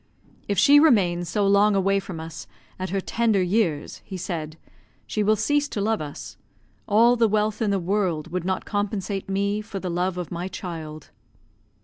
"If 0.47 0.57
she 0.57 0.79
remain 0.79 1.25
so 1.25 1.45
long 1.45 1.75
away 1.75 1.99
from 1.99 2.19
us, 2.19 2.47
at 2.79 2.89
her 2.89 3.01
tender 3.01 3.43
years," 3.43 4.01
he 4.03 4.17
said, 4.17 4.57
"she 5.05 5.21
will 5.21 5.35
cease 5.35 5.67
to 5.67 5.79
love 5.79 6.01
us. 6.01 6.37
All 6.87 7.15
the 7.15 7.27
wealth 7.29 7.61
in 7.61 7.69
the 7.69 7.77
world 7.77 8.31
would 8.31 8.43
not 8.43 8.65
compensate 8.65 9.29
me 9.29 9.61
for 9.61 9.79
the 9.79 9.91
love 9.91 10.17
of 10.17 10.31
my 10.31 10.47
child." 10.47 11.11